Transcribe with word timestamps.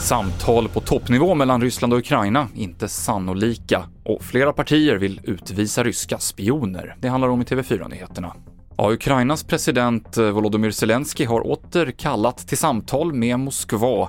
Samtal 0.00 0.68
på 0.68 0.80
toppnivå 0.80 1.34
mellan 1.34 1.60
Ryssland 1.60 1.92
och 1.92 1.98
Ukraina 1.98 2.48
inte 2.54 2.88
sannolika 2.88 3.88
och 4.04 4.22
flera 4.22 4.52
partier 4.52 4.96
vill 4.96 5.20
utvisa 5.24 5.84
ryska 5.84 6.18
spioner. 6.18 6.96
Det 7.00 7.08
handlar 7.08 7.28
om 7.28 7.40
i 7.40 7.44
TV4-nyheterna. 7.44 8.32
Ja, 8.76 8.92
Ukrainas 8.92 9.44
president 9.44 10.16
eh, 10.16 10.30
Volodymyr 10.30 10.70
Zelensky 10.70 11.24
har 11.24 11.46
åter 11.46 11.90
kallat 11.90 12.48
till 12.48 12.58
samtal 12.58 13.12
med 13.12 13.38
Moskva. 13.38 14.08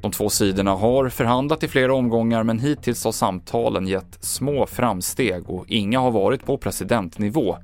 De 0.00 0.10
två 0.10 0.30
sidorna 0.30 0.70
har 0.70 1.08
förhandlat 1.08 1.62
i 1.62 1.68
flera 1.68 1.94
omgångar 1.94 2.42
men 2.42 2.58
hittills 2.58 3.04
har 3.04 3.12
samtalen 3.12 3.86
gett 3.86 4.24
små 4.24 4.66
framsteg 4.66 5.50
och 5.50 5.64
inga 5.68 6.00
har 6.00 6.10
varit 6.10 6.46
på 6.46 6.58
presidentnivå. 6.58 7.56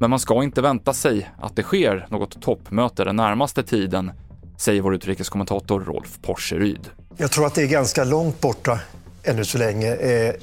Men 0.00 0.10
man 0.10 0.18
ska 0.18 0.42
inte 0.42 0.62
vänta 0.62 0.94
sig 0.94 1.30
att 1.38 1.56
det 1.56 1.62
sker 1.62 2.06
något 2.10 2.42
toppmöte 2.42 3.04
den 3.04 3.16
närmaste 3.16 3.62
tiden, 3.62 4.12
säger 4.58 4.80
vår 4.80 4.94
utrikeskommentator 4.94 5.80
Rolf 5.80 6.18
Porseryd. 6.22 6.90
Jag 7.16 7.30
tror 7.30 7.46
att 7.46 7.54
det 7.54 7.62
är 7.62 7.66
ganska 7.66 8.04
långt 8.04 8.40
borta 8.40 8.80
ännu 9.22 9.44
så 9.44 9.58
länge. 9.58 9.94
Eh, 9.94 10.34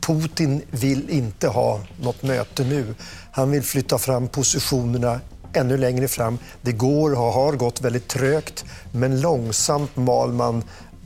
Putin 0.00 0.62
vill 0.70 1.10
inte 1.10 1.48
ha 1.48 1.80
något 2.02 2.22
möte 2.22 2.64
nu. 2.64 2.94
Han 3.32 3.50
vill 3.50 3.62
flytta 3.62 3.98
fram 3.98 4.28
positionerna 4.28 5.20
ännu 5.52 5.76
längre 5.76 6.08
fram. 6.08 6.38
Det 6.62 6.72
går 6.72 7.12
och 7.12 7.18
har 7.18 7.52
gått 7.52 7.80
väldigt 7.80 8.08
trögt, 8.08 8.64
men 8.92 9.20
långsamt 9.20 9.96
mal 9.96 10.32
man 10.32 10.62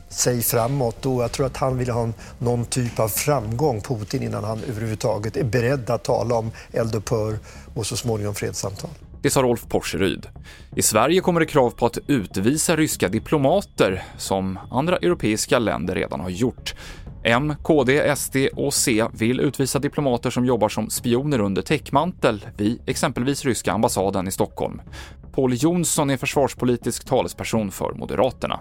sig 0.09 0.43
framåt 0.43 1.07
och 1.07 1.23
jag 1.23 1.33
tror 1.33 1.47
att 1.47 1.57
han 1.57 1.79
vill 1.79 1.91
ha 1.91 2.09
någon 2.39 2.65
typ 2.65 3.01
av 3.01 3.09
framgång, 3.09 3.81
Putin, 3.81 4.23
innan 4.23 4.45
han 4.45 4.61
överhuvudtaget 4.69 5.37
är 5.37 5.45
beredd 5.45 5.91
att 5.91 6.05
tala 6.05 6.35
om 6.35 6.51
eldupphör 6.73 7.39
och 7.75 7.87
så 7.87 7.97
småningom 7.97 8.35
fredssamtal. 8.35 8.91
Det 9.23 9.31
sa 9.31 9.43
Rolf 9.43 9.67
Porseryd. 9.69 10.27
I 10.77 10.83
Sverige 10.83 11.21
kommer 11.21 11.41
det 11.41 11.47
krav 11.47 11.71
på 11.71 11.87
att 11.87 11.99
utvisa 12.07 12.77
ryska 12.77 13.09
diplomater, 13.09 14.05
som 14.19 14.59
andra 14.71 14.97
europeiska 14.97 15.59
länder 15.59 15.95
redan 15.95 16.21
har 16.21 16.31
gjort. 16.31 16.75
M, 17.25 17.55
KD, 17.63 18.17
SD 18.17 18.37
och 18.57 18.75
C 18.75 19.05
vill 19.13 19.41
utvisa 19.41 19.79
diplomater 19.79 20.31
som 20.31 20.45
jobbar 20.45 20.69
som 20.69 20.91
spioner 20.91 21.41
under 21.41 21.63
täckmantel 21.63 22.47
vid 22.57 22.81
exempelvis 22.87 23.45
ryska 23.45 23.73
ambassaden 23.73 24.29
i 24.29 24.31
Stockholm. 24.31 24.81
Paul 25.33 25.55
Jonsson 25.63 26.11
är 26.11 26.17
försvarspolitisk 26.17 27.05
talesperson 27.05 27.71
för 27.71 27.93
Moderaterna. 27.93 28.61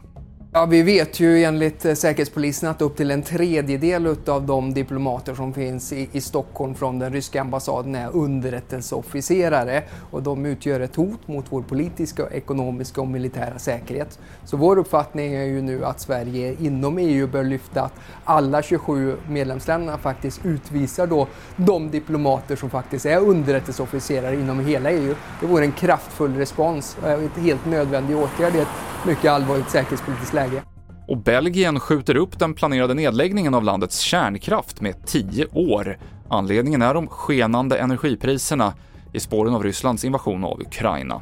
Ja, 0.52 0.66
vi 0.66 0.84
vet 0.84 1.20
ju 1.20 1.44
enligt 1.44 1.86
eh, 1.86 1.94
Säkerhetspolisen 1.94 2.70
att 2.70 2.82
upp 2.82 2.98
till 2.98 3.12
en 3.12 3.22
tredjedel 3.22 4.16
av 4.28 4.46
de 4.46 4.74
diplomater 4.74 5.36
som 5.36 5.54
finns 5.54 5.94
i, 5.94 6.10
i, 6.12 6.22
Stockholm 6.22 6.76
från 6.76 7.00
den 7.00 7.14
ryska 7.14 7.42
ambassaden 7.42 7.96
är 7.96 8.16
underrättelseofficerare 8.16 9.84
och 10.12 10.24
de 10.24 10.46
utgör 10.46 10.80
ett 10.80 10.96
hot 10.96 11.28
mot 11.28 11.46
vår 11.50 11.62
politiska, 11.62 12.30
ekonomiska 12.30 13.02
och 13.02 13.08
militära 13.08 13.60
säkerhet. 13.60 14.20
Så 14.46 14.58
vår 14.58 14.78
uppfattning 14.78 15.34
är 15.34 15.44
ju 15.44 15.62
nu 15.62 15.86
att 15.86 16.00
Sverige 16.00 16.56
inom 16.60 16.98
EU 16.98 17.28
bör 17.28 17.44
lyfta 17.44 17.82
att 17.82 17.94
alla 18.24 18.62
27 18.62 19.16
medlemsländerna 19.30 19.98
faktiskt 19.98 20.46
utvisar 20.46 21.08
då 21.08 21.28
de 21.56 21.92
diplomater 21.92 22.56
som 22.56 22.70
faktiskt 22.70 23.06
är 23.06 23.20
underrättelseofficerare 23.20 24.36
inom 24.36 24.66
hela 24.66 24.92
EU. 24.92 25.16
Det 25.40 25.46
vore 25.46 25.66
en 25.66 25.72
kraftfull 25.72 26.36
respons, 26.36 26.98
eh, 27.06 27.14
och 27.14 27.22
en 27.22 27.44
helt 27.44 27.66
nödvändig 27.66 28.18
åtgärd 28.18 28.56
i 28.56 28.60
ett 28.60 28.68
mycket 29.08 29.32
allvarligt 29.32 29.70
säkerhetspolitiskt 29.70 30.34
läge. 30.34 30.64
Och 31.08 31.18
Belgien 31.18 31.80
skjuter 31.80 32.18
upp 32.18 32.40
den 32.40 32.54
planerade 32.54 32.94
nedläggningen 32.94 33.54
av 33.54 33.64
landets 33.64 34.00
kärnkraft 34.00 34.82
med 34.82 35.06
10 35.06 35.46
år. 35.46 35.98
Anledningen 36.30 36.82
är 36.82 36.94
de 36.94 37.08
skenande 37.08 37.78
energipriserna 37.78 38.74
i 39.14 39.20
spåren 39.20 39.54
av 39.54 39.64
Rysslands 39.64 40.06
invasion 40.06 40.44
av 40.44 40.62
Ukraina. 40.62 41.22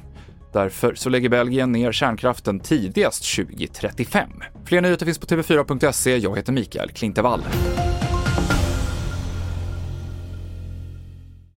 Därför 0.53 0.95
så 0.95 1.09
lägger 1.09 1.29
Belgien 1.29 1.71
ner 1.71 1.91
kärnkraften 1.91 2.59
tidigast 2.59 3.35
2035. 3.35 4.29
Fler 4.65 4.81
nyheter 4.81 5.05
finns 5.05 5.19
på 5.19 5.25
tv4.se. 5.25 6.17
Jag 6.17 6.37
heter 6.37 6.53
Mikael 6.53 6.89
Klintevall. 6.89 7.41